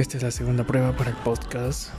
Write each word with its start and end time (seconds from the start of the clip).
Esta 0.00 0.16
es 0.16 0.22
la 0.22 0.30
segunda 0.30 0.64
prueba 0.64 0.96
para 0.96 1.10
el 1.10 1.16
podcast. 1.16 1.90